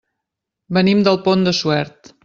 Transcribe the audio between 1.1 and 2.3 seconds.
Pont de Suert.